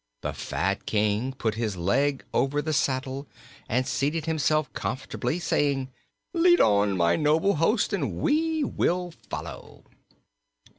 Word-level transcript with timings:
The 0.21 0.33
fat 0.33 0.87
King 0.87 1.31
put 1.33 1.53
his 1.53 1.77
leg 1.77 2.23
over 2.33 2.59
the 2.59 2.73
saddle 2.73 3.27
and 3.69 3.85
seated 3.85 4.25
himself 4.25 4.73
comfortably, 4.73 5.37
saying: 5.37 5.89
"Lead 6.33 6.59
on, 6.59 6.97
my 6.97 7.15
noble 7.15 7.57
host, 7.57 7.93
and 7.93 8.13
we 8.15 8.63
will 8.63 9.11
follow." 9.29 9.83